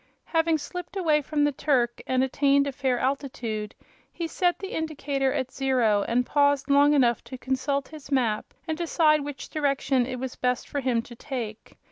[0.25, 3.75] Having slipped away from the Turk and attained a fair altitude,
[4.11, 8.75] he set the indicator at zero and paused long enough to consult his map and
[8.79, 11.77] decide what direction it was best for him to take.